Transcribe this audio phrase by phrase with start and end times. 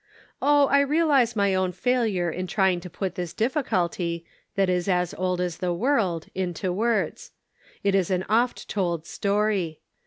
[0.41, 5.13] Oh, I realize my own failure in trying to put this difficulty, that is as
[5.13, 7.29] old as the world, into words.
[7.83, 9.79] It is an oft told story.